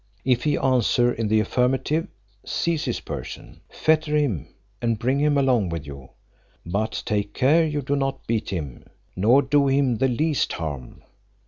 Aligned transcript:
If 0.25 0.45
he 0.45 0.57
answer 0.57 1.13
in 1.13 1.27
the 1.27 1.39
affirmative, 1.41 2.07
seize 2.43 2.85
his 2.85 3.01
person, 3.01 3.61
fetter 3.69 4.17
him, 4.17 4.47
and 4.81 4.97
bring 4.97 5.19
him 5.19 5.37
along 5.37 5.69
with 5.69 5.85
you; 5.85 6.09
but 6.65 7.03
take 7.05 7.35
care 7.35 7.63
you 7.67 7.83
do 7.83 7.95
not 7.95 8.25
beat 8.25 8.49
him, 8.49 8.83
nor 9.15 9.43
do 9.43 9.67
him 9.67 9.97
the 9.97 10.07
least 10.07 10.53
harm. 10.53 11.03